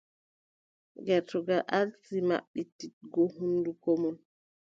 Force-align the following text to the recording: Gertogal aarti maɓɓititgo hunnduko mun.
Gertogal 1.05 1.61
aarti 1.77 2.17
maɓɓititgo 2.29 3.21
hunnduko 3.35 3.89
mun. 4.01 4.15